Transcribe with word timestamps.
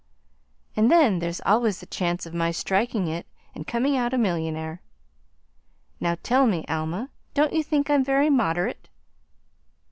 And 0.75 0.89
then 0.89 1.19
there's 1.19 1.41
always 1.45 1.79
the 1.79 1.85
chance 1.85 2.25
of 2.25 2.33
my 2.33 2.49
striking 2.49 3.07
it 3.07 3.27
and 3.53 3.67
coming 3.67 3.95
out 3.95 4.15
a 4.15 4.17
millionaire. 4.17 4.81
Now 5.99 6.17
tell 6.23 6.47
me, 6.47 6.65
Alma, 6.67 7.11
don't 7.35 7.53
you 7.53 7.61
think 7.61 7.87
I'm 7.87 8.03
very 8.03 8.31
moderate?" 8.31 8.89